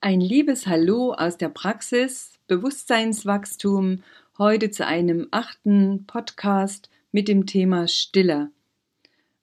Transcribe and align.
Ein 0.00 0.20
liebes 0.20 0.66
Hallo 0.66 1.14
aus 1.14 1.38
der 1.38 1.48
Praxis 1.48 2.38
Bewusstseinswachstum 2.48 4.02
heute 4.36 4.70
zu 4.70 4.86
einem 4.86 5.26
achten 5.30 6.04
Podcast 6.06 6.90
mit 7.12 7.28
dem 7.28 7.46
Thema 7.46 7.88
Stille. 7.88 8.50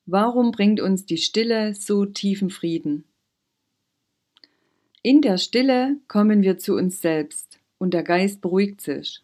Warum 0.06 0.52
bringt 0.52 0.80
uns 0.80 1.06
die 1.06 1.18
Stille 1.18 1.74
so 1.74 2.06
tiefen 2.06 2.52
Frieden? 2.52 3.04
In 5.02 5.22
der 5.22 5.40
Stille 5.40 5.98
kommen 6.08 6.44
wir 6.44 6.60
zu 6.60 6.76
uns 6.76 7.02
selbst 7.02 7.60
und 7.80 7.94
der 7.94 8.04
Geist 8.04 8.40
beruhigt 8.40 8.80
sich. 8.80 9.22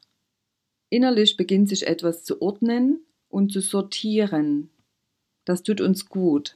Innerlich 0.90 1.38
beginnt 1.38 1.70
sich 1.70 1.86
etwas 1.86 2.24
zu 2.24 2.42
ordnen 2.42 3.06
und 3.30 3.54
zu 3.54 3.62
sortieren. 3.62 4.72
Das 5.46 5.62
tut 5.62 5.80
uns 5.80 6.10
gut. 6.10 6.56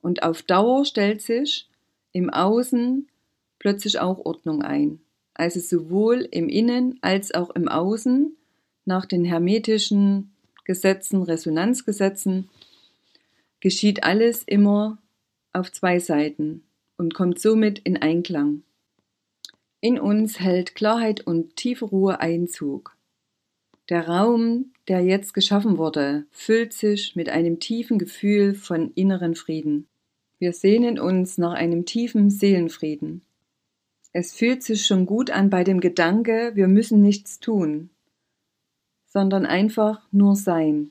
Und 0.00 0.22
auf 0.22 0.42
Dauer 0.42 0.86
stellt 0.86 1.20
sich 1.20 1.68
im 2.12 2.30
Außen 2.30 3.08
plötzlich 3.58 3.98
auch 4.00 4.24
Ordnung 4.24 4.62
ein. 4.62 5.00
Also 5.34 5.60
sowohl 5.60 6.26
im 6.30 6.48
Innen 6.48 6.98
als 7.02 7.34
auch 7.34 7.50
im 7.50 7.68
Außen 7.68 8.36
nach 8.84 9.04
den 9.04 9.24
hermetischen 9.24 10.32
Gesetzen, 10.64 11.22
Resonanzgesetzen 11.22 12.48
geschieht 13.60 14.04
alles 14.04 14.42
immer 14.42 14.98
auf 15.52 15.72
zwei 15.72 15.98
Seiten 15.98 16.62
und 16.96 17.14
kommt 17.14 17.40
somit 17.40 17.80
in 17.80 17.96
Einklang. 17.96 18.62
In 19.80 20.00
uns 20.00 20.40
hält 20.40 20.74
Klarheit 20.74 21.20
und 21.26 21.56
tiefe 21.56 21.84
Ruhe 21.84 22.20
Einzug. 22.20 22.96
Der 23.88 24.08
Raum, 24.08 24.72
der 24.88 25.00
jetzt 25.00 25.32
geschaffen 25.34 25.78
wurde, 25.78 26.26
füllt 26.30 26.72
sich 26.72 27.14
mit 27.14 27.28
einem 27.28 27.60
tiefen 27.60 27.98
Gefühl 27.98 28.54
von 28.54 28.90
inneren 28.94 29.34
Frieden. 29.34 29.86
Wir 30.38 30.52
sehnen 30.52 30.98
uns 30.98 31.38
nach 31.38 31.52
einem 31.52 31.84
tiefen 31.84 32.30
Seelenfrieden. 32.30 33.22
Es 34.18 34.32
fühlt 34.32 34.62
sich 34.62 34.86
schon 34.86 35.04
gut 35.04 35.30
an 35.30 35.50
bei 35.50 35.62
dem 35.62 35.78
Gedanke, 35.78 36.52
wir 36.54 36.68
müssen 36.68 37.02
nichts 37.02 37.38
tun, 37.38 37.90
sondern 39.04 39.44
einfach 39.44 40.10
nur 40.10 40.36
sein. 40.36 40.90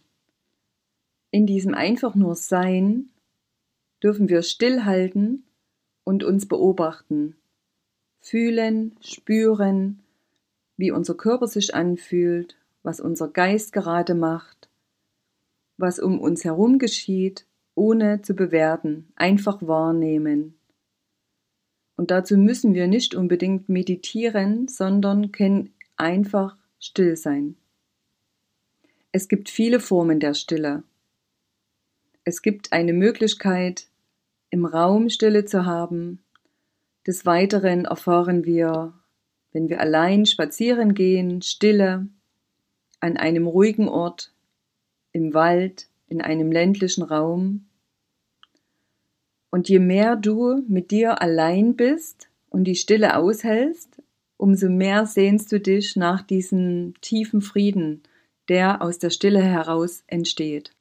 In 1.32 1.48
diesem 1.48 1.74
einfach 1.74 2.14
nur 2.14 2.36
Sein 2.36 3.10
dürfen 4.04 4.30
wir 4.30 4.44
stillhalten 4.44 5.44
und 6.04 6.24
uns 6.24 6.48
beobachten, 6.48 7.36
fühlen, 8.22 8.96
spüren, 9.02 10.04
wie 10.78 10.92
unser 10.92 11.16
Körper 11.16 11.48
sich 11.48 11.74
anfühlt, 11.74 12.56
was 12.84 13.00
unser 13.00 13.28
Geist 13.28 13.74
gerade 13.74 14.14
macht, 14.14 14.70
was 15.78 15.98
um 15.98 16.20
uns 16.20 16.44
herum 16.44 16.78
geschieht, 16.78 17.48
ohne 17.74 18.22
zu 18.22 18.36
bewerten, 18.36 19.12
einfach 19.16 19.66
wahrnehmen. 19.66 20.54
Und 21.98 22.12
dazu 22.12 22.38
müssen 22.38 22.74
wir 22.74 22.88
nicht 22.88 23.16
unbedingt 23.16 23.70
meditieren, 23.70 24.68
sondern 24.68 25.32
können 25.32 25.74
einfach 25.96 26.58
still 26.80 27.16
sein. 27.16 27.56
Es 29.12 29.28
gibt 29.30 29.50
viele 29.50 29.80
Formen 29.80 30.20
der 30.20 30.34
Stille. 30.34 30.84
Es 32.26 32.42
gibt 32.42 32.74
eine 32.74 32.92
Möglichkeit, 32.92 33.88
im 34.50 34.66
Raum 34.66 35.10
Stille 35.10 35.46
zu 35.46 35.66
haben. 35.66 36.24
Des 37.08 37.26
Weiteren 37.26 37.86
erfahren 37.86 38.46
wir, 38.46 38.94
wenn 39.54 39.70
wir 39.70 39.80
allein 39.80 40.26
spazieren 40.26 40.94
gehen, 40.96 41.42
Stille, 41.42 42.08
an 43.00 43.18
einem 43.18 43.48
ruhigen 43.48 43.88
Ort, 43.88 44.34
im 45.12 45.34
Wald, 45.34 45.88
in 46.08 46.22
einem 46.22 46.52
ländlichen 46.52 47.04
Raum. 47.04 47.68
Und 49.56 49.70
je 49.70 49.80
mehr 49.80 50.18
du 50.18 50.64
mit 50.68 50.92
dir 50.92 51.22
allein 51.22 51.78
bist 51.78 52.28
und 52.50 52.66
die 52.66 52.76
Stille 52.76 53.16
aushältst, 53.16 54.02
umso 54.36 54.68
mehr 54.68 55.06
sehnst 55.06 55.50
du 55.54 55.62
dich 55.62 55.96
nach 55.96 56.22
diesem 56.24 56.94
tiefen 57.00 57.42
Frieden, 57.42 58.04
der 58.50 58.82
aus 58.82 59.00
der 59.00 59.12
Stille 59.12 59.42
heraus 59.42 60.04
entsteht. 60.08 60.72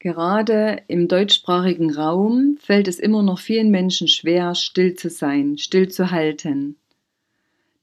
Gerade 0.00 0.82
im 0.86 1.08
deutschsprachigen 1.08 1.94
Raum 1.94 2.58
fällt 2.60 2.88
es 2.88 2.98
immer 2.98 3.22
noch 3.22 3.38
vielen 3.38 3.70
Menschen 3.70 4.08
schwer, 4.08 4.54
still 4.54 4.92
zu 4.94 5.08
sein, 5.08 5.56
still 5.56 5.88
zu 5.88 6.10
halten 6.10 6.76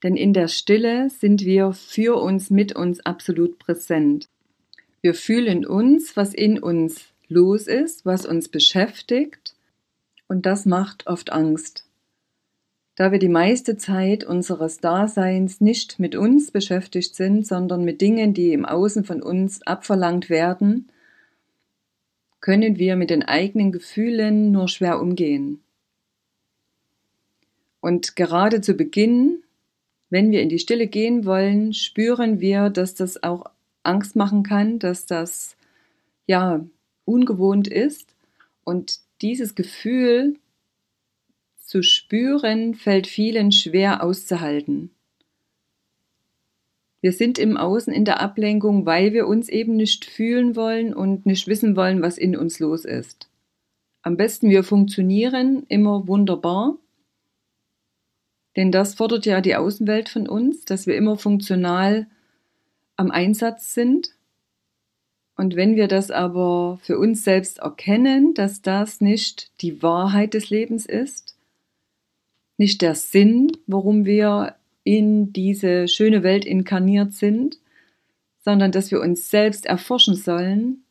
denn 0.03 0.15
in 0.15 0.33
der 0.33 0.47
Stille 0.47 1.09
sind 1.09 1.45
wir 1.45 1.73
für 1.73 2.19
uns 2.19 2.49
mit 2.49 2.75
uns 2.75 2.99
absolut 3.01 3.59
präsent. 3.59 4.27
Wir 5.01 5.13
fühlen 5.13 5.65
uns, 5.65 6.15
was 6.17 6.33
in 6.33 6.59
uns 6.59 7.05
los 7.27 7.67
ist, 7.67 8.05
was 8.05 8.25
uns 8.25 8.49
beschäftigt, 8.49 9.53
und 10.31 10.45
das 10.45 10.65
macht 10.65 11.07
oft 11.07 11.31
Angst. 11.31 11.85
Da 12.95 13.11
wir 13.11 13.19
die 13.19 13.27
meiste 13.27 13.75
Zeit 13.75 14.23
unseres 14.23 14.77
Daseins 14.77 15.59
nicht 15.59 15.99
mit 15.99 16.15
uns 16.15 16.51
beschäftigt 16.51 17.15
sind, 17.15 17.45
sondern 17.45 17.83
mit 17.83 17.99
Dingen, 17.99 18.33
die 18.33 18.53
im 18.53 18.65
Außen 18.65 19.03
von 19.03 19.21
uns 19.21 19.61
abverlangt 19.63 20.29
werden, 20.29 20.89
können 22.39 22.77
wir 22.77 22.95
mit 22.95 23.09
den 23.09 23.23
eigenen 23.23 23.73
Gefühlen 23.73 24.51
nur 24.51 24.69
schwer 24.69 25.01
umgehen. 25.01 25.61
Und 27.81 28.15
gerade 28.15 28.61
zu 28.61 28.75
Beginn 28.75 29.43
wenn 30.11 30.31
wir 30.31 30.41
in 30.41 30.49
die 30.49 30.59
Stille 30.59 30.87
gehen 30.87 31.25
wollen, 31.25 31.73
spüren 31.73 32.41
wir, 32.41 32.69
dass 32.69 32.93
das 32.93 33.23
auch 33.23 33.45
Angst 33.81 34.15
machen 34.15 34.43
kann, 34.43 34.77
dass 34.77 35.05
das 35.05 35.55
ja 36.27 36.63
ungewohnt 37.05 37.69
ist 37.69 38.13
und 38.65 38.99
dieses 39.21 39.55
Gefühl 39.55 40.37
zu 41.57 41.83
spüren 41.83 42.75
fällt 42.75 43.07
vielen 43.07 43.51
schwer 43.51 44.03
auszuhalten. 44.03 44.91
Wir 46.99 47.13
sind 47.13 47.39
im 47.39 47.57
Außen 47.57 47.93
in 47.93 48.05
der 48.05 48.19
Ablenkung, 48.19 48.85
weil 48.85 49.13
wir 49.13 49.27
uns 49.27 49.49
eben 49.49 49.75
nicht 49.75 50.05
fühlen 50.05 50.55
wollen 50.55 50.93
und 50.93 51.25
nicht 51.25 51.47
wissen 51.47 51.75
wollen, 51.75 52.01
was 52.01 52.17
in 52.17 52.35
uns 52.35 52.59
los 52.59 52.85
ist. 52.85 53.29
Am 54.03 54.17
besten 54.17 54.49
wir 54.49 54.63
funktionieren 54.63 55.65
immer 55.67 56.07
wunderbar 56.07 56.77
denn 58.55 58.71
das 58.71 58.95
fordert 58.95 59.25
ja 59.25 59.41
die 59.41 59.55
Außenwelt 59.55 60.09
von 60.09 60.27
uns, 60.27 60.65
dass 60.65 60.87
wir 60.87 60.95
immer 60.95 61.17
funktional 61.17 62.07
am 62.97 63.11
Einsatz 63.11 63.73
sind. 63.73 64.11
Und 65.35 65.55
wenn 65.55 65.75
wir 65.75 65.87
das 65.87 66.11
aber 66.11 66.79
für 66.83 66.99
uns 66.99 67.23
selbst 67.23 67.59
erkennen, 67.59 68.33
dass 68.33 68.61
das 68.61 69.01
nicht 69.01 69.51
die 69.61 69.81
Wahrheit 69.81 70.33
des 70.33 70.49
Lebens 70.49 70.85
ist, 70.85 71.37
nicht 72.57 72.81
der 72.81 72.95
Sinn, 72.95 73.51
warum 73.65 74.05
wir 74.05 74.55
in 74.83 75.33
diese 75.33 75.87
schöne 75.87 76.23
Welt 76.23 76.45
inkarniert 76.45 77.13
sind, 77.13 77.57
sondern 78.43 78.71
dass 78.71 78.91
wir 78.91 79.01
uns 79.01 79.29
selbst 79.29 79.65
erforschen 79.65 80.15
sollen 80.15 80.83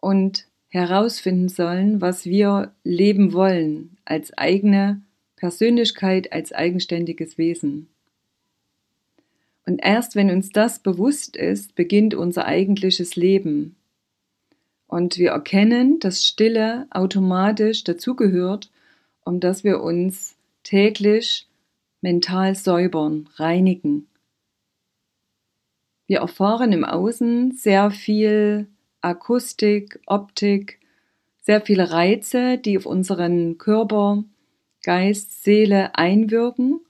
und 0.00 0.46
herausfinden 0.68 1.48
sollen, 1.48 2.00
was 2.00 2.24
wir 2.24 2.72
leben 2.82 3.32
wollen 3.32 3.98
als 4.04 4.36
eigene 4.36 5.02
Persönlichkeit 5.36 6.32
als 6.32 6.52
eigenständiges 6.52 7.36
Wesen. 7.36 7.91
Und 9.64 9.78
erst 9.82 10.16
wenn 10.16 10.30
uns 10.30 10.50
das 10.50 10.80
bewusst 10.80 11.36
ist, 11.36 11.74
beginnt 11.74 12.14
unser 12.14 12.46
eigentliches 12.46 13.16
Leben. 13.16 13.76
Und 14.86 15.18
wir 15.18 15.30
erkennen, 15.30 16.00
dass 16.00 16.24
Stille 16.24 16.86
automatisch 16.90 17.84
dazugehört, 17.84 18.70
um 19.24 19.40
dass 19.40 19.64
wir 19.64 19.80
uns 19.80 20.36
täglich 20.64 21.48
mental 22.00 22.54
säubern, 22.54 23.28
reinigen. 23.36 24.08
Wir 26.06 26.18
erfahren 26.18 26.72
im 26.72 26.84
Außen 26.84 27.52
sehr 27.52 27.90
viel 27.90 28.66
Akustik, 29.00 30.00
Optik, 30.06 30.80
sehr 31.40 31.60
viele 31.60 31.90
Reize, 31.90 32.58
die 32.58 32.76
auf 32.76 32.86
unseren 32.86 33.56
Körper 33.56 34.24
Geist, 34.82 35.42
Seele 35.42 35.94
einwirken 35.96 36.81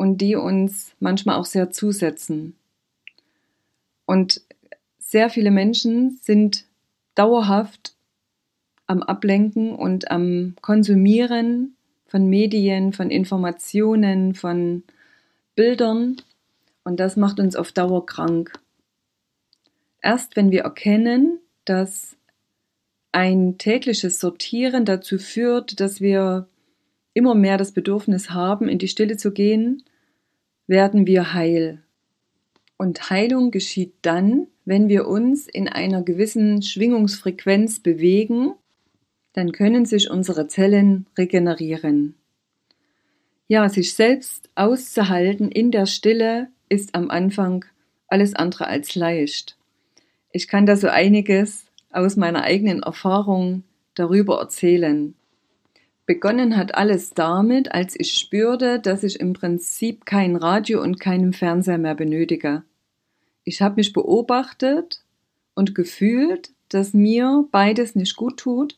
und 0.00 0.16
die 0.22 0.34
uns 0.34 0.94
manchmal 0.98 1.36
auch 1.36 1.44
sehr 1.44 1.70
zusetzen. 1.70 2.56
Und 4.06 4.40
sehr 4.98 5.28
viele 5.28 5.50
Menschen 5.50 6.18
sind 6.22 6.64
dauerhaft 7.14 7.92
am 8.86 9.02
Ablenken 9.02 9.74
und 9.74 10.10
am 10.10 10.54
Konsumieren 10.62 11.76
von 12.06 12.30
Medien, 12.30 12.94
von 12.94 13.10
Informationen, 13.10 14.34
von 14.34 14.84
Bildern 15.54 16.16
Und 16.82 16.98
das 16.98 17.18
macht 17.18 17.38
uns 17.38 17.54
auf 17.54 17.70
Dauer 17.70 18.06
krank. 18.06 18.58
Erst 20.00 20.34
wenn 20.34 20.50
wir 20.50 20.62
erkennen, 20.62 21.40
dass 21.66 22.16
ein 23.12 23.58
tägliches 23.58 24.18
Sortieren 24.18 24.86
dazu 24.86 25.18
führt, 25.18 25.78
dass 25.78 26.00
wir 26.00 26.48
immer 27.12 27.34
mehr 27.34 27.58
das 27.58 27.72
Bedürfnis 27.72 28.30
haben, 28.30 28.66
in 28.66 28.78
die 28.78 28.88
Stille 28.88 29.18
zu 29.18 29.32
gehen, 29.32 29.84
werden 30.70 31.04
wir 31.08 31.34
heil. 31.34 31.82
Und 32.78 33.10
Heilung 33.10 33.50
geschieht 33.50 33.92
dann, 34.02 34.46
wenn 34.64 34.88
wir 34.88 35.08
uns 35.08 35.48
in 35.48 35.68
einer 35.68 36.02
gewissen 36.02 36.62
Schwingungsfrequenz 36.62 37.80
bewegen, 37.80 38.54
dann 39.32 39.50
können 39.50 39.84
sich 39.84 40.10
unsere 40.10 40.46
Zellen 40.46 41.06
regenerieren. 41.18 42.14
Ja, 43.48 43.68
sich 43.68 43.94
selbst 43.94 44.48
auszuhalten 44.54 45.50
in 45.50 45.72
der 45.72 45.86
Stille 45.86 46.48
ist 46.68 46.94
am 46.94 47.10
Anfang 47.10 47.64
alles 48.06 48.34
andere 48.34 48.68
als 48.68 48.94
leicht. 48.94 49.58
Ich 50.30 50.46
kann 50.46 50.66
da 50.66 50.76
so 50.76 50.86
einiges 50.86 51.66
aus 51.90 52.14
meiner 52.14 52.44
eigenen 52.44 52.84
Erfahrung 52.84 53.64
darüber 53.94 54.38
erzählen. 54.38 55.14
Begonnen 56.10 56.56
hat 56.56 56.74
alles 56.74 57.14
damit, 57.14 57.70
als 57.70 57.94
ich 57.96 58.14
spürte, 58.14 58.80
dass 58.80 59.04
ich 59.04 59.20
im 59.20 59.32
Prinzip 59.32 60.06
kein 60.06 60.34
Radio 60.34 60.82
und 60.82 60.98
keinen 60.98 61.32
Fernseher 61.32 61.78
mehr 61.78 61.94
benötige. 61.94 62.64
Ich 63.44 63.62
habe 63.62 63.76
mich 63.76 63.92
beobachtet 63.92 65.04
und 65.54 65.76
gefühlt, 65.76 66.50
dass 66.68 66.94
mir 66.94 67.44
beides 67.52 67.94
nicht 67.94 68.16
gut 68.16 68.38
tut 68.38 68.76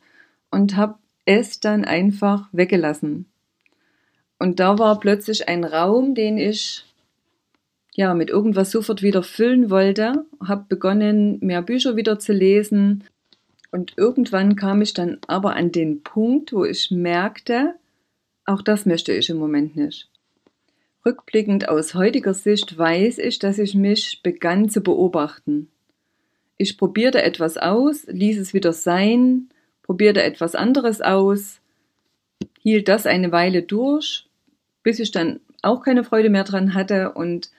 und 0.50 0.76
habe 0.76 0.96
es 1.25 1.58
dann 1.58 1.87
einfach 1.87 2.50
weggelassen. 2.52 3.25
Und 4.38 4.61
da 4.61 4.79
war 4.79 5.00
plötzlich 5.00 5.49
ein 5.49 5.64
Raum, 5.64 6.14
den 6.14 6.37
ich 6.37 6.84
ja 7.94 8.12
mit 8.12 8.29
irgendwas 8.29 8.70
sofort 8.70 9.00
wieder 9.00 9.23
füllen 9.23 9.70
wollte, 9.70 10.26
habe 10.46 10.67
begonnen, 10.69 11.38
mehr 11.40 11.62
Bücher 11.62 11.96
wieder 11.96 12.19
zu 12.19 12.34
lesen. 12.34 13.05
Und 13.72 13.94
irgendwann 13.96 14.54
kam 14.54 14.82
ich 14.82 14.92
dann 14.92 15.19
aber 15.26 15.56
an 15.56 15.72
den 15.72 16.02
Punkt, 16.02 16.52
wo 16.52 16.64
ich 16.64 16.90
merkte, 16.90 17.74
auch 18.44 18.60
das 18.60 18.86
möchte 18.86 19.12
ich 19.12 19.30
im 19.30 19.38
Moment 19.38 19.76
nicht. 19.76 20.08
Rückblickend 21.04 21.69
aus 21.69 21.94
heutiger 21.94 22.34
Sicht 22.34 22.76
weiß 22.76 23.19
ich, 23.19 23.38
dass 23.38 23.58
ich 23.58 23.74
mich 23.74 24.20
begann 24.22 24.69
zu 24.69 24.82
beobachten. 24.82 25.69
Ich 26.58 26.76
probierte 26.76 27.22
etwas 27.22 27.56
aus, 27.56 28.06
ließ 28.06 28.38
es 28.38 28.54
wieder 28.54 28.74
sein, 28.74 29.48
probierte 29.82 30.22
etwas 30.22 30.54
anderes 30.54 31.00
aus, 31.00 31.60
hielt 32.60 32.88
das 32.88 33.06
eine 33.06 33.32
Weile 33.32 33.62
durch, 33.62 34.28
bis 34.82 35.00
ich 35.00 35.10
dann 35.10 35.40
auch 35.62 35.82
keine 35.82 36.04
Freude 36.04 36.28
mehr 36.28 36.44
dran 36.44 36.74
hatte 36.74 37.12
und 37.12 37.50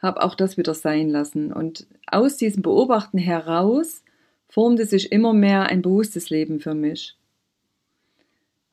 habe 0.00 0.22
auch 0.22 0.36
das 0.36 0.56
wieder 0.56 0.74
sein 0.74 1.08
lassen. 1.08 1.52
Und 1.52 1.86
aus 2.06 2.36
diesem 2.36 2.62
Beobachten 2.62 3.18
heraus 3.18 4.02
formte 4.48 4.86
sich 4.86 5.12
immer 5.12 5.32
mehr 5.32 5.66
ein 5.66 5.82
bewusstes 5.82 6.30
Leben 6.30 6.60
für 6.60 6.74
mich. 6.74 7.16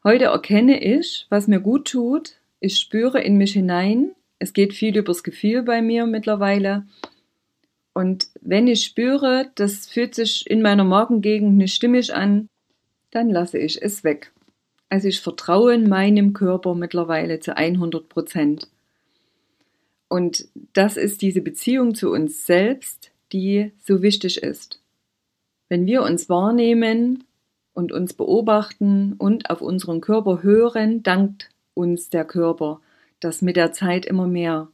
Heute 0.03 0.25
erkenne 0.25 0.83
ich, 0.83 1.25
was 1.29 1.47
mir 1.47 1.59
gut 1.59 1.87
tut, 1.87 2.35
ich 2.59 2.77
spüre 2.77 3.21
in 3.21 3.37
mich 3.37 3.53
hinein. 3.53 4.15
Es 4.39 4.53
geht 4.53 4.73
viel 4.73 4.97
übers 4.97 5.23
Gefühl 5.23 5.63
bei 5.63 5.81
mir 5.81 6.05
mittlerweile. 6.05 6.85
Und 7.93 8.27
wenn 8.41 8.67
ich 8.67 8.83
spüre, 8.83 9.51
das 9.55 9.87
fühlt 9.87 10.15
sich 10.15 10.49
in 10.49 10.61
meiner 10.61 10.83
Magengegend 10.83 11.55
nicht 11.55 11.75
stimmig 11.75 12.13
an, 12.13 12.47
dann 13.11 13.29
lasse 13.29 13.57
ich 13.57 13.81
es 13.81 14.03
weg. 14.03 14.31
Also 14.89 15.07
ich 15.07 15.21
vertraue 15.21 15.77
meinem 15.77 16.33
Körper 16.33 16.75
mittlerweile 16.75 17.39
zu 17.39 17.55
100 17.55 18.09
Prozent. 18.09 18.67
Und 20.07 20.47
das 20.73 20.97
ist 20.97 21.21
diese 21.21 21.41
Beziehung 21.41 21.95
zu 21.95 22.11
uns 22.11 22.45
selbst, 22.45 23.11
die 23.31 23.71
so 23.79 24.01
wichtig 24.01 24.43
ist. 24.43 24.82
Wenn 25.73 25.87
wir 25.87 26.03
uns 26.03 26.29
wahrnehmen 26.29 27.23
und 27.73 27.91
uns 27.91 28.13
beobachten 28.13 29.13
und 29.17 29.49
auf 29.49 29.59
unseren 29.59 30.01
Körper 30.01 30.43
hören, 30.43 31.01
dankt 31.01 31.49
uns 31.73 32.11
der 32.11 32.25
Körper, 32.25 32.79
das 33.19 33.41
mit 33.41 33.55
der 33.55 33.71
Zeit 33.71 34.05
immer 34.05 34.27
mehr. 34.27 34.67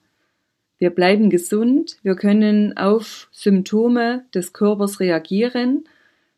Wir 0.77 0.89
bleiben 0.89 1.29
gesund, 1.29 1.99
wir 2.03 2.15
können 2.15 2.75
auf 2.75 3.29
Symptome 3.31 4.25
des 4.33 4.51
Körpers 4.51 4.99
reagieren, 4.99 5.85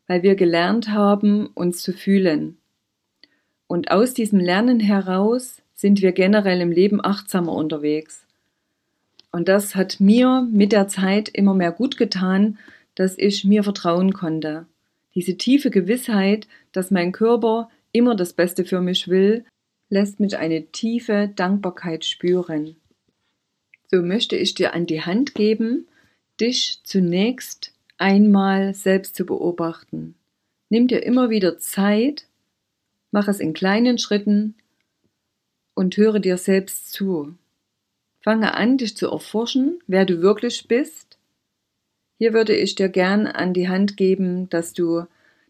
weil 0.06 0.22
wir 0.22 0.36
gelernt 0.36 0.90
haben, 0.90 1.48
uns 1.54 1.82
zu 1.82 1.92
fühlen. 1.92 2.56
Und 3.66 3.90
aus 3.90 4.14
diesem 4.14 4.38
Lernen 4.38 4.78
heraus 4.78 5.60
sind 5.74 6.02
wir 6.02 6.12
generell 6.12 6.60
im 6.60 6.70
Leben 6.70 7.04
achtsamer 7.04 7.52
unterwegs. 7.52 8.24
Und 9.32 9.48
das 9.48 9.74
hat 9.74 9.98
mir 9.98 10.46
mit 10.52 10.70
der 10.70 10.86
Zeit 10.86 11.28
immer 11.30 11.54
mehr 11.54 11.72
gut 11.72 11.96
getan, 11.96 12.58
dass 12.94 13.16
ich 13.18 13.44
mir 13.44 13.62
vertrauen 13.64 14.12
konnte. 14.12 14.66
Diese 15.14 15.36
tiefe 15.36 15.70
Gewissheit, 15.70 16.46
dass 16.72 16.90
mein 16.90 17.12
Körper 17.12 17.70
immer 17.92 18.14
das 18.14 18.32
Beste 18.32 18.64
für 18.64 18.80
mich 18.80 19.08
will 19.08 19.44
lässt 19.92 20.20
mich 20.20 20.38
eine 20.38 20.68
tiefe 20.68 21.30
Dankbarkeit 21.36 22.06
spüren. 22.06 22.76
So 23.90 24.00
möchte 24.00 24.36
ich 24.36 24.54
dir 24.54 24.72
an 24.72 24.86
die 24.86 25.02
Hand 25.02 25.34
geben, 25.34 25.86
dich 26.40 26.80
zunächst 26.82 27.74
einmal 27.98 28.72
selbst 28.72 29.14
zu 29.14 29.26
beobachten. 29.26 30.14
Nimm 30.70 30.88
dir 30.88 31.02
immer 31.02 31.28
wieder 31.28 31.58
Zeit, 31.58 32.26
mach 33.10 33.28
es 33.28 33.38
in 33.38 33.52
kleinen 33.52 33.98
Schritten 33.98 34.54
und 35.74 35.98
höre 35.98 36.20
dir 36.20 36.38
selbst 36.38 36.90
zu. 36.90 37.34
Fange 38.22 38.54
an, 38.54 38.78
dich 38.78 38.96
zu 38.96 39.10
erforschen, 39.10 39.80
wer 39.86 40.06
du 40.06 40.22
wirklich 40.22 40.68
bist. 40.68 41.11
Hier 42.22 42.34
würde 42.34 42.54
ich 42.54 42.76
dir 42.76 42.88
gern 42.88 43.26
an 43.26 43.52
die 43.52 43.68
Hand 43.68 43.96
geben, 43.96 44.48
dass 44.48 44.72
du 44.74 45.06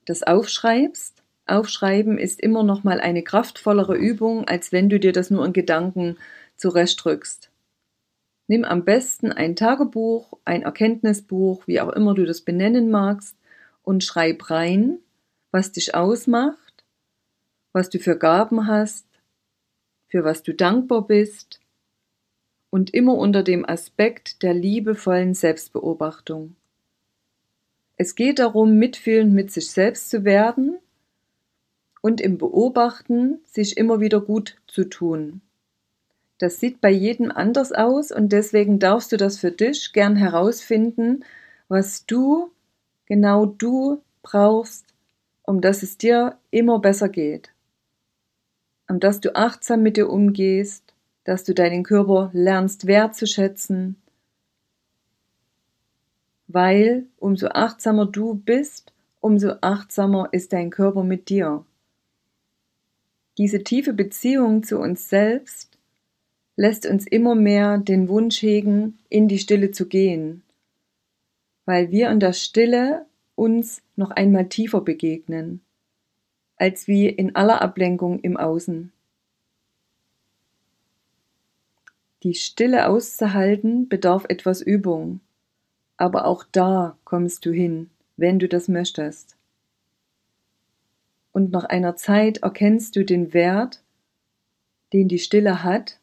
das 0.07 0.23
aufschreibst 0.23 1.23
Aufschreiben 1.45 2.17
ist 2.17 2.41
immer 2.41 2.63
noch 2.63 2.83
mal 2.83 2.99
eine 2.99 3.23
kraftvollere 3.23 3.95
Übung, 3.95 4.49
als 4.49 4.73
wenn 4.73 4.89
du 4.89 4.99
dir 4.99 5.13
das 5.13 5.29
nur 5.29 5.45
in 5.45 5.53
Gedanken 5.53 6.17
zurechtdrückst. 6.57 7.51
Nimm 8.49 8.65
am 8.65 8.87
besten 8.87 9.33
ein 9.33 9.55
Tagebuch, 9.55 10.33
ein 10.47 10.63
Erkenntnisbuch, 10.63 11.67
wie 11.67 11.79
auch 11.83 11.91
immer 11.91 12.15
du 12.15 12.25
das 12.25 12.41
benennen 12.41 12.91
magst, 12.91 13.37
und 13.83 14.03
schreib 14.03 14.49
rein, 14.49 14.99
was 15.51 15.73
dich 15.73 15.95
ausmacht, 15.95 16.85
was 17.75 17.91
du 17.91 17.99
für 17.99 18.17
Gaben 18.17 18.67
hast, 18.67 19.07
für 20.09 20.25
was 20.25 20.43
du 20.43 20.55
dankbar 20.55 21.07
bist 21.07 21.61
und 22.71 22.95
immer 22.95 23.17
unter 23.17 23.43
dem 23.43 23.69
Aspekt 23.69 24.43
der 24.43 24.55
liebevollen 24.55 25.35
Selbstbeobachtung. 25.35 26.57
Es 27.97 28.15
geht 28.15 28.39
darum, 28.39 28.79
mitfühlend 28.79 29.33
mit 29.33 29.53
sich 29.53 29.71
selbst 29.71 30.11
zu 30.11 30.25
werden 30.25 30.79
und 32.01 32.21
im 32.21 32.39
Beobachten 32.39 33.41
sich 33.45 33.77
immer 33.77 34.01
wieder 34.01 34.21
gut 34.21 34.57
zu 34.67 34.85
tun. 34.85 35.41
Das 36.39 36.59
sieht 36.59 36.81
bei 36.81 36.91
jedem 36.91 37.31
anders 37.31 37.71
aus 37.71 38.11
und 38.11 38.33
deswegen 38.33 38.81
darfst 38.81 39.13
du 39.13 39.17
das 39.17 39.39
für 39.39 39.53
dich 39.53 39.93
gern 39.93 40.17
herausfinden, 40.17 41.25
was 41.69 42.05
du, 42.05 42.51
genau 43.07 43.47
du 43.47 44.03
brauchst, 44.23 44.87
um 45.43 45.61
dass 45.61 45.85
es 45.85 45.99
dir 45.99 46.37
immer 46.51 46.81
besser 46.81 47.09
geht. 47.09 47.53
Um 48.89 48.99
dass 48.99 49.21
du 49.21 49.37
achtsam 49.37 49.83
mit 49.83 49.97
dir 49.97 50.11
umgehst, 50.11 50.93
dass 51.23 51.45
du 51.45 51.55
deinen 51.55 51.85
Körper 51.85 52.31
lernst 52.33 52.89
wertzuschätzen, 52.89 54.02
weil 56.53 57.07
umso 57.19 57.49
achtsamer 57.49 58.07
du 58.07 58.35
bist, 58.35 58.93
umso 59.21 59.53
achtsamer 59.61 60.29
ist 60.33 60.53
dein 60.53 60.71
Körper 60.71 61.05
mit 61.05 61.29
dir. 61.29 61.65
Diese 63.39 63.65
tiefe 63.65 63.93
Beziehung 63.93 64.63
zu 64.63 64.79
uns 64.79 65.09
selbst 65.09 65.79
lässt 66.57 66.87
uns 66.87 67.07
immer 67.07 67.35
mehr 67.35 67.79
den 67.79 68.09
Wunsch 68.09 68.43
hegen, 68.43 68.99
in 69.09 69.29
die 69.29 69.39
Stille 69.39 69.71
zu 69.71 69.87
gehen, 69.87 70.43
weil 71.65 71.91
wir 71.91 72.11
in 72.11 72.21
der 72.21 72.35
Stille 72.35 73.07
uns 73.35 73.83
noch 73.97 74.11
einmal 74.11 74.49
tiefer 74.49 74.83
begegnen, 74.83 75.63
als 76.57 76.87
wie 76.87 77.09
in 77.09 77.35
aller 77.35 77.63
Ablenkung 77.63 78.21
im 78.21 78.37
Außen. 78.37 78.93
Die 82.23 82.35
Stille 82.35 82.87
auszuhalten 82.89 83.89
bedarf 83.89 84.27
etwas 84.29 84.61
Übung, 84.61 85.21
aber 86.03 86.27
auch 86.27 86.45
da 86.51 86.99
kommst 87.05 87.47
du 87.47 87.53
hin, 87.53 87.89
wenn 88.17 88.39
du 88.39 88.49
das 88.49 88.69
möchtest 88.69 89.37
und 91.33 91.51
nach 91.51 91.65
einer 91.65 91.97
Zeit 91.97 92.39
erkennst 92.39 92.95
du 92.95 93.05
den 93.05 93.33
Wert, 93.35 93.83
den 94.93 95.09
die 95.09 95.19
Stille 95.19 95.65
hat, 95.65 95.99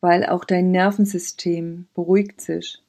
weil 0.00 0.24
auch 0.24 0.44
dein 0.44 0.70
Nervensystem 0.70 1.86
beruhigt 1.94 2.40
sich. 2.40 2.82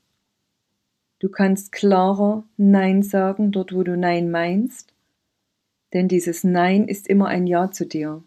Du 1.20 1.30
kannst 1.30 1.72
klarer 1.72 2.44
Nein 2.58 3.03
sagen 3.03 3.51
dort, 3.51 3.74
wo 3.74 3.84
du 3.84 3.98
Nein 3.98 4.32
meinst, 4.32 4.94
denn 5.94 6.08
dieses 6.08 6.44
Nein 6.44 6.88
ist 6.88 7.08
immer 7.08 7.27
ein 7.27 7.48
Ja 7.48 7.72
zu 7.72 7.86
dir. 7.86 8.24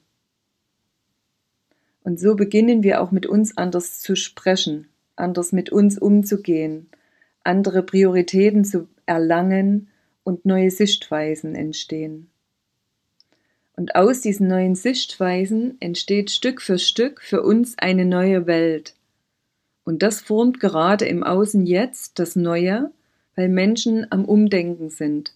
Und 2.03 2.21
so 2.21 2.35
beginnen 2.35 2.83
wir 2.83 3.01
auch 3.01 3.11
mit 3.11 3.25
uns 3.25 3.57
anders 3.57 4.01
zu 4.01 4.15
sprechen, 4.17 4.89
anders 5.17 5.53
mit 5.53 5.71
uns 5.71 5.99
umzugehen, 5.99 6.89
andere 7.45 7.83
Prioritäten 7.83 8.65
zu 8.65 8.89
erlangen 9.07 9.89
und 10.25 10.45
neue 10.45 10.71
Sichtweisen 10.71 11.55
entstehen. 11.55 12.31
Und 13.77 13.97
aus 13.97 14.21
diesen 14.21 14.49
neuen 14.49 14.75
Sichtweisen 14.75 15.77
entsteht 15.81 16.31
Stück 16.31 16.63
für 16.63 16.79
Stück 16.79 17.21
für 17.21 17.43
uns 17.43 17.77
eine 17.79 18.05
neue 18.05 18.47
Welt. 18.47 18.95
Und 19.85 20.03
das 20.03 20.21
formt 20.21 20.61
gerade 20.61 21.05
im 21.07 21.23
Außen 21.23 21.67
jetzt 21.67 22.19
das 22.19 22.37
Neue, 22.37 22.91
weil 23.35 23.49
Menschen 23.49 24.11
am 24.11 24.25
Umdenken 24.25 24.91
sind. 24.91 25.35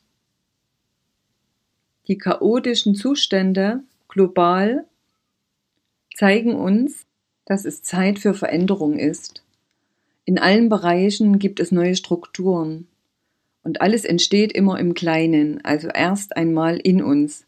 Die 2.06 2.16
chaotischen 2.16 2.94
Zustände 2.94 3.82
global 4.08 4.86
zeigen 6.14 6.54
uns, 6.54 7.04
dass 7.44 7.64
es 7.64 7.82
Zeit 7.82 8.18
für 8.18 8.34
Veränderung 8.34 8.98
ist. 8.98 9.42
In 10.28 10.38
allen 10.38 10.68
Bereichen 10.68 11.38
gibt 11.38 11.58
es 11.58 11.72
neue 11.72 11.96
Strukturen. 11.96 12.86
Und 13.62 13.80
alles 13.80 14.04
entsteht 14.04 14.52
immer 14.52 14.78
im 14.78 14.92
Kleinen, 14.92 15.64
also 15.64 15.88
erst 15.88 16.36
einmal 16.36 16.76
in 16.76 17.02
uns. 17.02 17.46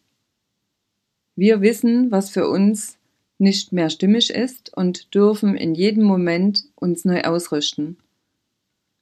Wir 1.36 1.60
wissen, 1.60 2.10
was 2.10 2.30
für 2.30 2.48
uns 2.48 2.96
nicht 3.36 3.74
mehr 3.74 3.90
stimmig 3.90 4.30
ist 4.30 4.74
und 4.74 5.14
dürfen 5.14 5.58
in 5.58 5.74
jedem 5.74 6.04
Moment 6.04 6.64
uns 6.74 7.04
neu 7.04 7.20
ausrichten. 7.20 7.98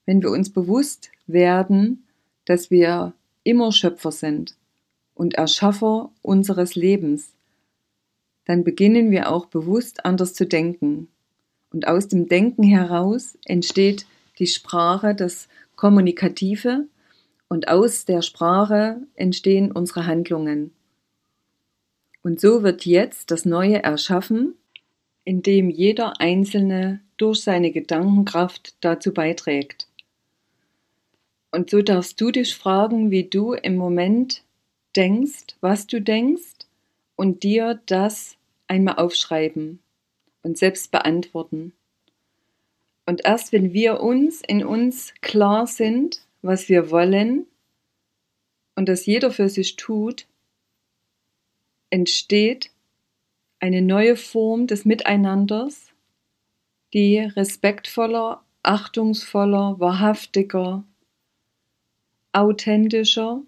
Wenn 0.06 0.23
wir 0.23 0.32
uns 0.32 0.50
bewusst 0.50 1.12
werden, 1.28 2.02
dass 2.47 2.73
wir 2.73 3.12
immer 3.44 3.70
Schöpfer 3.70 4.11
sind 4.11 4.56
und 5.14 5.35
Erschaffer 5.35 6.11
unseres 6.20 6.75
Lebens, 6.75 7.30
dann 8.44 8.64
beginnen 8.64 9.12
wir 9.12 9.30
auch 9.30 9.47
bewusst 9.47 10.04
anders 10.04 10.35
zu 10.35 10.49
denken. 10.49 11.06
Und 11.70 11.87
aus 11.87 12.08
dem 12.08 12.28
Denken 12.28 12.62
heraus 12.62 13.37
entsteht 13.44 14.06
die 14.38 14.46
Sprache, 14.46 15.14
das 15.14 15.48
Kommunikative, 15.76 16.87
und 17.48 17.68
aus 17.68 18.04
der 18.04 18.22
Sprache 18.22 19.00
entstehen 19.14 19.72
unsere 19.72 20.06
Handlungen. 20.06 20.72
Und 22.22 22.40
so 22.40 22.62
wird 22.62 22.84
jetzt 22.84 23.30
das 23.30 23.46
Neue 23.46 23.82
erschaffen, 23.82 24.54
indem 25.25 25.70
jeder 25.70 26.20
Einzelne 26.20 27.00
durch 27.16 27.40
seine 27.40 27.70
Gedankenkraft 27.70 28.76
dazu 28.80 29.14
beiträgt. 29.14 29.88
Und 31.50 31.70
so 31.70 31.80
darfst 31.80 32.20
du 32.20 32.30
dich 32.30 32.54
fragen, 32.54 33.10
wie 33.10 33.25
du 33.25 33.54
im 33.54 33.76
Moment 33.76 34.42
denkst, 34.94 35.56
was 35.60 35.87
du 35.87 36.02
denkst 36.02 36.66
und 37.16 37.42
dir 37.42 37.80
das 37.87 38.37
einmal 38.66 38.96
aufschreiben 38.96 39.80
und 40.49 40.57
selbst 40.57 40.90
beantworten. 40.90 41.75
Und 43.07 43.25
erst 43.25 43.52
wenn 43.52 43.73
wir 43.73 44.00
uns 44.00 44.40
in 44.40 44.64
uns 44.64 45.12
klar 45.21 45.67
sind, 45.67 46.26
was 46.43 46.69
wir 46.69 46.90
wollen 46.90 47.47
und 48.75 48.88
das 48.88 49.07
jeder 49.07 49.31
für 49.31 49.49
sich 49.49 49.76
tut, 49.76 50.26
entsteht 51.90 52.71
eine 53.61 53.83
neue 53.83 54.17
Form 54.17 54.67
des 54.67 54.85
Miteinanders, 54.85 55.93
die 56.95 57.19
respektvoller, 57.19 58.43
achtungsvoller, 58.62 59.78
wahrhaftiger, 59.78 60.85
authentischer 62.33 63.43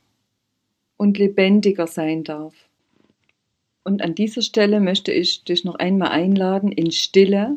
und 0.97 1.17
lebendiger 1.17 1.87
sein 1.87 2.25
darf. 2.25 2.70
Und 3.85 4.03
an 4.03 4.15
dieser 4.15 4.43
Stelle 4.43 4.81
möchte 4.81 5.13
ich 5.13 5.45
dich 5.45 5.65
noch 5.65 5.77
einmal 5.77 6.11
einladen, 6.11 6.71
in 6.73 6.91
Stille 6.91 7.57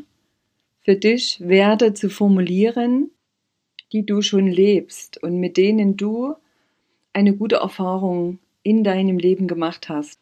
für 0.82 0.96
dich 0.96 1.40
Werte 1.42 1.94
zu 1.94 2.10
formulieren, 2.10 3.12
die 3.92 4.06
du 4.06 4.22
schon 4.22 4.48
lebst 4.48 5.22
und 5.22 5.40
mit 5.40 5.58
denen 5.58 5.98
du 5.98 6.36
eine 7.14 7.36
gute 7.36 7.58
Erfahrung 7.58 8.40
in 8.64 8.84
deinem 8.84 9.18
Leben 9.18 9.48
gemacht 9.48 9.90
hast 9.90 10.20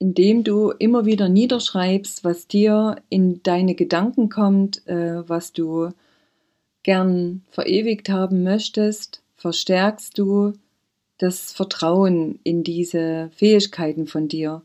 indem 0.00 0.44
du 0.44 0.70
immer 0.70 1.04
wieder 1.04 1.28
niederschreibst, 1.28 2.24
was 2.24 2.48
dir 2.48 2.96
in 3.10 3.42
deine 3.42 3.74
Gedanken 3.74 4.30
kommt, 4.30 4.84
äh, 4.88 5.28
was 5.28 5.52
du 5.52 5.90
gern 6.82 7.42
verewigt 7.50 8.08
haben 8.08 8.42
möchtest, 8.42 9.22
verstärkst 9.36 10.18
du 10.18 10.54
das 11.18 11.52
Vertrauen 11.52 12.40
in 12.44 12.64
diese 12.64 13.30
Fähigkeiten 13.36 14.06
von 14.06 14.26
dir. 14.26 14.62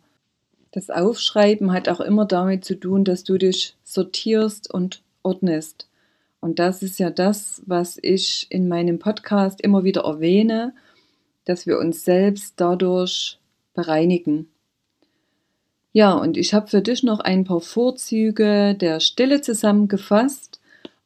Das 0.75 0.89
Aufschreiben 0.89 1.71
hat 1.71 1.87
auch 1.87 2.01
immer 2.01 2.25
damit 2.25 2.65
zu 2.65 2.77
tun, 2.77 3.05
dass 3.05 3.23
du 3.23 3.37
dich 3.37 3.77
sortierst 3.85 4.69
und 4.69 5.03
ordnest. 5.23 5.87
Und 6.41 6.59
das 6.59 6.83
ist 6.83 6.99
ja 6.99 7.09
das, 7.11 7.61
was 7.65 7.97
ich 8.01 8.47
in 8.49 8.67
meinem 8.67 8.99
Podcast 8.99 9.61
immer 9.61 9.85
wieder 9.85 10.01
erwähne, 10.01 10.73
dass 11.45 11.65
wir 11.65 11.79
uns 11.79 12.03
selbst 12.03 12.55
dadurch 12.57 13.39
bereinigen. 13.73 14.49
Ja, 15.93 16.11
und 16.11 16.35
ich 16.35 16.53
habe 16.53 16.67
für 16.67 16.81
dich 16.81 17.03
noch 17.03 17.21
ein 17.21 17.45
paar 17.45 17.61
Vorzüge 17.61 18.75
der 18.75 18.99
Stille 18.99 19.39
zusammengefasst 19.39 20.59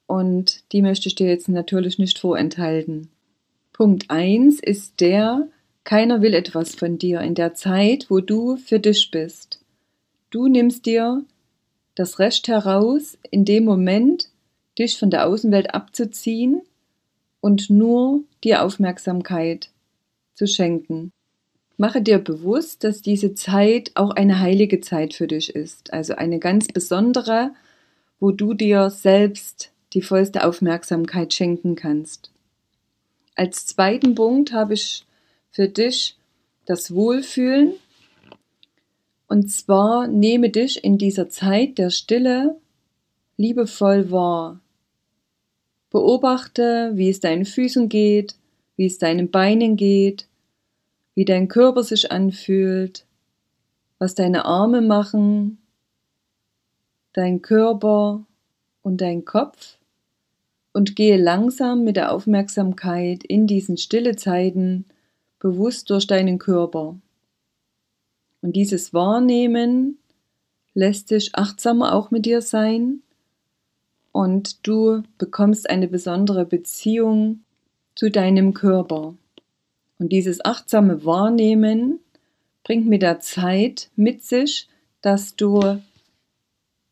und 0.07 0.63
die 0.71 0.81
möchte 0.81 1.09
ich 1.09 1.13
dir 1.13 1.27
jetzt 1.27 1.47
natürlich 1.47 1.99
nicht 1.99 2.17
vorenthalten. 2.17 3.11
Punkt 3.71 4.09
1 4.09 4.61
ist 4.61 4.99
der, 4.99 5.47
keiner 5.83 6.23
will 6.23 6.33
etwas 6.33 6.73
von 6.73 6.97
dir 6.97 7.21
in 7.21 7.35
der 7.35 7.53
Zeit, 7.53 8.07
wo 8.09 8.19
du 8.19 8.57
für 8.57 8.79
dich 8.79 9.11
bist. 9.11 9.58
Du 10.29 10.47
nimmst 10.47 10.85
dir 10.85 11.23
das 11.95 12.19
Recht 12.19 12.47
heraus, 12.47 13.17
in 13.31 13.45
dem 13.45 13.65
Moment 13.65 14.29
dich 14.77 14.97
von 14.97 15.09
der 15.09 15.25
Außenwelt 15.27 15.73
abzuziehen 15.73 16.61
und 17.41 17.69
nur 17.69 18.23
dir 18.43 18.63
Aufmerksamkeit 18.63 19.69
zu 20.35 20.47
schenken. 20.47 21.11
Mache 21.77 22.01
dir 22.01 22.19
bewusst, 22.19 22.83
dass 22.83 23.01
diese 23.01 23.33
Zeit 23.33 23.91
auch 23.95 24.11
eine 24.11 24.39
heilige 24.39 24.81
Zeit 24.81 25.13
für 25.13 25.27
dich 25.27 25.55
ist, 25.55 25.93
also 25.93 26.13
eine 26.15 26.39
ganz 26.39 26.67
besondere, 26.67 27.51
wo 28.19 28.31
du 28.31 28.53
dir 28.53 28.89
selbst 28.89 29.71
die 29.93 30.01
vollste 30.01 30.45
Aufmerksamkeit 30.45 31.33
schenken 31.33 31.75
kannst. 31.75 32.31
Als 33.35 33.65
zweiten 33.65 34.13
Punkt 34.15 34.51
habe 34.51 34.73
ich 34.73 35.05
für 35.51 35.69
dich 35.69 36.17
das 36.65 36.93
Wohlfühlen. 36.93 37.73
Und 39.29 39.51
zwar 39.51 40.07
nehme 40.07 40.49
dich 40.49 40.83
in 40.83 40.97
dieser 40.97 41.29
Zeit 41.29 41.77
der 41.77 41.91
Stille 41.91 42.57
liebevoll 43.37 44.09
wahr. 44.09 44.59
Beobachte, 45.91 46.91
wie 46.95 47.09
es 47.09 47.19
deinen 47.19 47.45
Füßen 47.45 47.89
geht, 47.89 48.35
wie 48.75 48.87
es 48.87 48.97
deinen 48.97 49.29
Beinen 49.29 49.75
geht, 49.75 50.27
wie 51.13 51.25
dein 51.25 51.47
Körper 51.47 51.83
sich 51.83 52.11
anfühlt, 52.11 53.05
was 53.99 54.15
deine 54.15 54.45
Arme 54.45 54.81
machen, 54.81 55.59
dein 57.13 57.43
Körper 57.43 58.25
und 58.81 58.99
dein 58.99 59.25
Kopf 59.25 59.77
und 60.73 60.95
gehe 60.95 61.17
langsam 61.17 61.83
mit 61.83 61.97
der 61.97 62.13
Aufmerksamkeit 62.13 63.23
in 63.23 63.45
diesen 63.45 63.77
stille 63.77 64.15
Zeiten 64.15 64.85
bewusst 65.37 65.91
durch 65.91 66.07
deinen 66.07 66.39
Körper. 66.39 66.97
Und 68.41 68.55
dieses 68.55 68.93
Wahrnehmen 68.93 69.97
lässt 70.73 71.11
dich 71.11 71.35
achtsamer 71.35 71.93
auch 71.93 72.11
mit 72.11 72.25
dir 72.25 72.41
sein 72.41 73.01
und 74.11 74.67
du 74.67 75.03
bekommst 75.17 75.69
eine 75.69 75.87
besondere 75.87 76.45
Beziehung 76.45 77.41
zu 77.95 78.09
deinem 78.09 78.53
Körper. 78.53 79.15
Und 79.97 80.11
dieses 80.11 80.43
achtsame 80.43 81.03
Wahrnehmen 81.05 81.99
bringt 82.63 82.87
mit 82.87 83.01
der 83.01 83.19
Zeit 83.19 83.89
mit 83.95 84.23
sich, 84.23 84.69
dass 85.01 85.35
du 85.35 85.81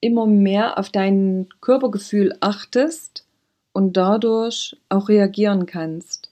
immer 0.01 0.25
mehr 0.25 0.77
auf 0.77 0.89
dein 0.89 1.47
Körpergefühl 1.61 2.35
achtest 2.41 3.25
und 3.73 3.97
dadurch 3.97 4.75
auch 4.89 5.09
reagieren 5.09 5.65
kannst. 5.65 6.26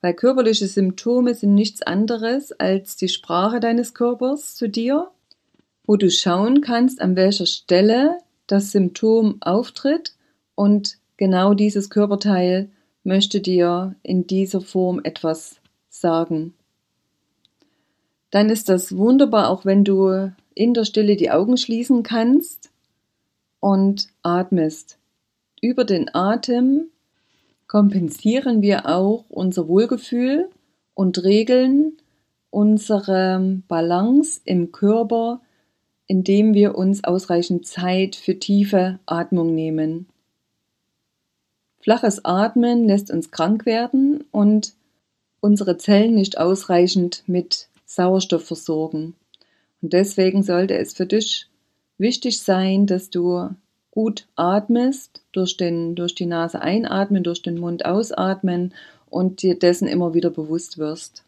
Weil 0.00 0.14
körperliche 0.14 0.66
Symptome 0.66 1.34
sind 1.34 1.54
nichts 1.54 1.82
anderes 1.82 2.52
als 2.52 2.96
die 2.96 3.08
Sprache 3.08 3.60
deines 3.60 3.92
Körpers 3.94 4.54
zu 4.54 4.68
dir, 4.68 5.10
wo 5.84 5.96
du 5.96 6.10
schauen 6.10 6.62
kannst, 6.62 7.00
an 7.00 7.16
welcher 7.16 7.46
Stelle 7.46 8.18
das 8.46 8.72
Symptom 8.72 9.36
auftritt 9.40 10.14
und 10.54 10.98
genau 11.16 11.54
dieses 11.54 11.90
Körperteil 11.90 12.70
möchte 13.04 13.40
dir 13.40 13.94
in 14.02 14.26
dieser 14.26 14.60
Form 14.60 15.00
etwas 15.04 15.60
sagen. 15.88 16.54
Dann 18.30 18.48
ist 18.48 18.68
das 18.68 18.96
wunderbar, 18.96 19.50
auch 19.50 19.64
wenn 19.64 19.84
du 19.84 20.32
in 20.54 20.74
der 20.74 20.84
Stille 20.84 21.16
die 21.16 21.30
Augen 21.30 21.56
schließen 21.56 22.02
kannst 22.02 22.70
und 23.58 24.08
atmest. 24.22 24.98
Über 25.60 25.84
den 25.84 26.14
Atem 26.14 26.90
kompensieren 27.70 28.62
wir 28.62 28.88
auch 28.88 29.26
unser 29.28 29.68
Wohlgefühl 29.68 30.50
und 30.94 31.22
regeln 31.22 31.98
unsere 32.50 33.62
Balance 33.68 34.40
im 34.44 34.72
Körper, 34.72 35.40
indem 36.08 36.52
wir 36.52 36.74
uns 36.74 37.04
ausreichend 37.04 37.68
Zeit 37.68 38.16
für 38.16 38.40
tiefe 38.40 38.98
Atmung 39.06 39.54
nehmen. 39.54 40.08
Flaches 41.78 42.24
Atmen 42.24 42.88
lässt 42.88 43.08
uns 43.08 43.30
krank 43.30 43.66
werden 43.66 44.24
und 44.32 44.72
unsere 45.38 45.78
Zellen 45.78 46.16
nicht 46.16 46.38
ausreichend 46.38 47.22
mit 47.28 47.68
Sauerstoff 47.86 48.46
versorgen. 48.46 49.14
Und 49.80 49.92
deswegen 49.92 50.42
sollte 50.42 50.76
es 50.76 50.92
für 50.92 51.06
dich 51.06 51.46
wichtig 51.98 52.42
sein, 52.42 52.86
dass 52.86 53.10
du 53.10 53.48
gut 53.92 54.26
atmest, 54.34 55.19
durch, 55.32 55.56
den, 55.56 55.94
durch 55.94 56.14
die 56.14 56.26
Nase 56.26 56.60
einatmen, 56.60 57.22
durch 57.22 57.42
den 57.42 57.58
Mund 57.58 57.84
ausatmen 57.84 58.74
und 59.08 59.42
dir 59.42 59.58
dessen 59.58 59.88
immer 59.88 60.14
wieder 60.14 60.30
bewusst 60.30 60.78
wirst. 60.78 61.24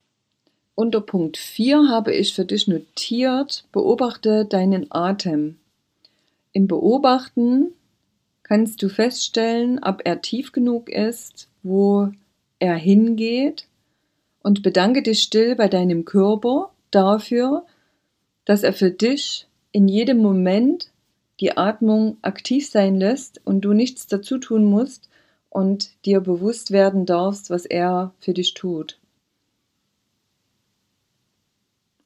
Unter 0.75 1.00
Punkt 1.00 1.37
4 1.37 1.88
habe 1.88 2.14
ich 2.14 2.35
für 2.35 2.44
dich 2.44 2.66
notiert, 2.66 3.64
beobachte 3.73 4.47
deinen 4.47 4.87
Atem. 4.90 5.56
Im 6.52 6.66
Beobachten 6.66 7.73
kannst 8.42 8.82
du 8.82 8.88
feststellen, 8.88 9.80
ob 9.82 10.02
er 10.04 10.23
tief 10.23 10.52
genug 10.52 10.88
ist, 10.88 11.49
wo 11.62 12.11
er 12.59 12.75
hingeht 12.75 13.66
und 14.42 14.62
bedanke 14.62 15.02
dich 15.02 15.21
still 15.21 15.56
bei 15.56 15.68
deinem 15.68 16.04
Körper 16.04 16.71
dafür, 16.90 17.66
dass 18.44 18.62
er 18.62 18.73
für 18.73 18.90
dich 18.90 19.47
in 19.73 19.88
jedem 19.88 20.18
Moment 20.18 20.91
die 21.42 21.56
Atmung 21.56 22.18
aktiv 22.22 22.70
sein 22.70 22.99
lässt 22.99 23.40
und 23.44 23.62
du 23.62 23.72
nichts 23.72 24.06
dazu 24.06 24.38
tun 24.38 24.64
musst 24.64 25.08
und 25.50 25.90
dir 26.06 26.20
bewusst 26.20 26.70
werden 26.70 27.04
darfst, 27.04 27.50
was 27.50 27.66
er 27.66 28.14
für 28.20 28.32
dich 28.32 28.54
tut. 28.54 29.00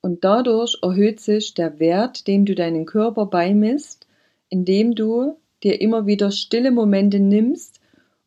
Und 0.00 0.25
dadurch 0.25 0.78
erhöht 0.83 1.21
sich 1.21 1.52
der 1.52 1.78
Wert, 1.78 2.26
dem 2.26 2.47
du 2.47 2.55
deinen 2.55 2.87
Körper 2.87 3.26
beimisst, 3.26 4.07
indem 4.49 4.95
du 4.95 5.37
dir 5.62 5.83
immer 5.83 6.07
wieder 6.07 6.31
stille 6.31 6.71
Momente 6.71 7.21
nimmst 7.21 7.81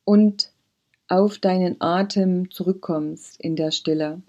und 0.04 0.52
auf 1.08 1.40
deinen 1.40 1.78
Atem 1.80 2.52
zurückkommst 2.52 3.40
in 3.40 3.56
der 3.56 3.72
Stille. 3.72 4.22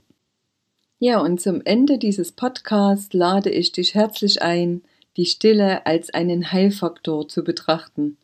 Ja, 0.99 1.20
und 1.20 1.42
zum 1.42 1.60
Ende 1.62 1.99
dieses 1.99 2.32
Podcasts 2.32 3.12
lade 3.12 3.50
ich 3.50 3.72
dich 3.72 3.94
herzlich 3.94 4.40
ein, 4.40 4.82
die 5.17 5.26
Stille 5.26 5.87
als 5.87 6.11
einen 6.11 6.52
Heilfaktor 6.52 7.29
zu 7.29 7.45
betrachten. 7.45 8.17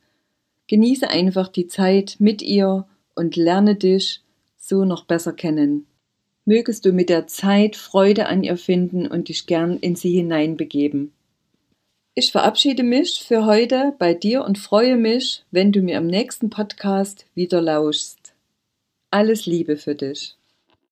Genieße 0.68 1.08
einfach 1.08 1.48
die 1.48 1.66
Zeit 1.66 2.16
mit 2.18 2.42
ihr 2.42 2.86
und 3.14 3.36
lerne 3.36 3.74
dich 3.74 4.22
so 4.56 4.84
noch 4.84 5.04
besser 5.04 5.32
kennen. 5.32 5.86
Mögest 6.44 6.84
du 6.84 6.92
mit 6.92 7.08
der 7.08 7.26
Zeit 7.26 7.76
Freude 7.76 8.26
an 8.26 8.44
ihr 8.44 8.56
finden 8.56 9.06
und 9.06 9.28
dich 9.28 9.46
gern 9.46 9.78
in 9.78 9.96
sie 9.96 10.12
hineinbegeben. 10.12 11.12
Ich 12.14 12.32
verabschiede 12.32 12.82
mich 12.82 13.22
für 13.26 13.44
heute 13.44 13.94
bei 13.98 14.14
dir 14.14 14.44
und 14.44 14.58
freue 14.58 14.96
mich, 14.96 15.44
wenn 15.50 15.72
du 15.72 15.82
mir 15.82 15.98
im 15.98 16.06
nächsten 16.06 16.48
Podcast 16.48 17.26
wieder 17.34 17.60
lauschst. 17.60 18.32
Alles 19.10 19.46
Liebe 19.46 19.76
für 19.76 19.94
dich. 19.94 20.36